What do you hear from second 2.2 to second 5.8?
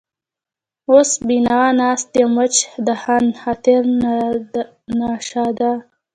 يم وچ دهن، خاطر ناشاده